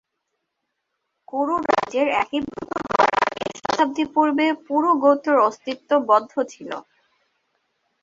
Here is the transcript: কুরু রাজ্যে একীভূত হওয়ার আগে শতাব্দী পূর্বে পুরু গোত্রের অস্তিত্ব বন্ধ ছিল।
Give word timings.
কুরু 1.27 1.55
রাজ্যে 1.65 2.01
একীভূত 2.21 2.67
হওয়ার 2.79 3.11
আগে 3.23 3.45
শতাব্দী 3.59 4.03
পূর্বে 4.13 4.45
পুরু 4.65 4.89
গোত্রের 5.03 5.37
অস্তিত্ব 5.47 5.89
বন্ধ 6.09 6.31
ছিল। 6.51 6.71